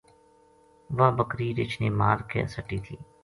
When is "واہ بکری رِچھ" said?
0.97-1.75